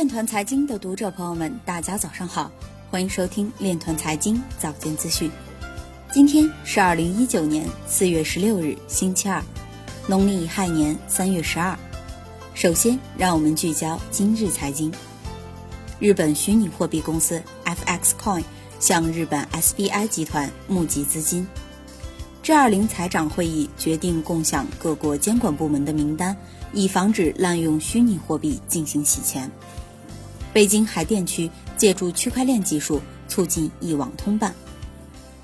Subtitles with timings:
[0.00, 2.50] 链团财经的读者朋友们，大家早上好，
[2.90, 5.30] 欢迎收听链团财经早间资讯。
[6.10, 9.42] 今天是二零一九年四月十六日，星期二，
[10.06, 11.78] 农历亥年三月十二。
[12.54, 14.90] 首先，让我们聚焦今日财经。
[15.98, 18.44] 日本虚拟货币公司 FX Coin
[18.78, 21.46] 向日本 SBI 集团募集资金。
[22.42, 26.34] G20 财长会议决定共享各国监管部门的名单，
[26.72, 29.50] 以防止滥用虚拟货币进行洗钱。
[30.52, 34.54] 北京海淀区借助区块链技术促进一网通办。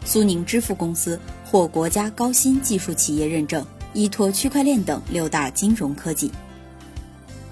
[0.04, 6.30] 苏宁支付公司获国家高新技术企业认证，依托区块链等六大金融科技。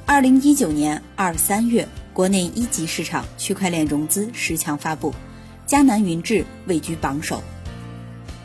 [0.06, 5.14] 二零一九年二三月，国内一级市场区块链融资十强发布，
[5.66, 7.42] 迦南云智位居榜首。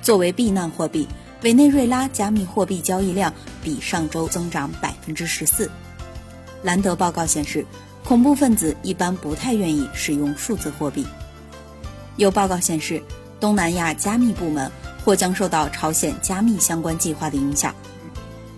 [0.01, 1.07] 作为避难货币，
[1.43, 5.69] 委内瑞拉加密货币交易量比上周增长百分之十四。
[6.63, 7.65] 兰德报告显示，
[8.03, 11.05] 恐怖分子一般不太愿意使用数字货币。
[12.15, 13.01] 有报告显示，
[13.39, 14.69] 东南亚加密部门
[15.05, 17.73] 或将受到朝鲜加密相关计划的影响。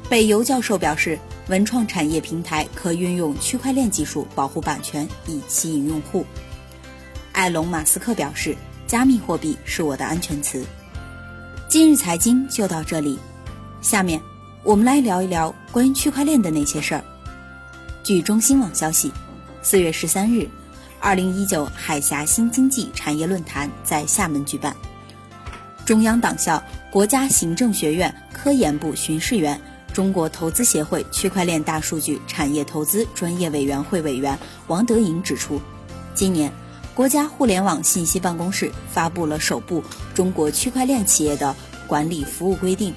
[0.10, 6.26] 北邮教授表示，文创产业平台可运用区块链技术保护版权，以吸引用户。
[7.34, 8.56] 埃隆·马斯克表示，
[8.88, 10.66] 加密货币是我的安全词。
[11.70, 13.18] 今日财经就到这里，
[13.82, 14.22] 下面
[14.64, 17.04] 我们来聊一聊关于区块链的那些事儿。
[18.04, 19.12] 据中新网消息，
[19.64, 20.50] 四月十三日，
[21.00, 24.76] 二零一九海峡新经济产业论坛在厦门举办。
[25.86, 29.60] 中央党校国家行政学院科研部巡视员、
[29.94, 35.62] 中国投资协会区块链大数据产业投资专业委员会委员王德银指出，
[36.16, 36.52] 今年。
[36.94, 39.82] 国家互联网信息办公室发布了首部
[40.14, 41.56] 中国区块链企业的
[41.88, 42.94] 管理服务规定，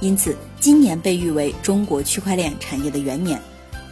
[0.00, 3.40] 因此今年被誉为中国区块链产业的元年。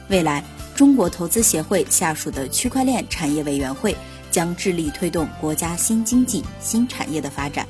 [0.08, 0.42] 未来，
[0.74, 3.96] 中国投资协会下属的区块链产业委员会
[4.30, 7.66] 将致力推动国家新经济新产业的发展。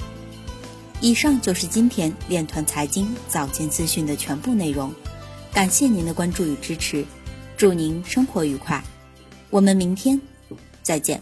[1.00, 4.92] 以上就是今天链团财经早间资讯的全部内容，
[5.52, 7.04] 感谢您的关注与支持，
[7.56, 8.82] 祝您生活愉快，
[9.50, 10.20] 我们明天
[10.82, 11.20] 再见。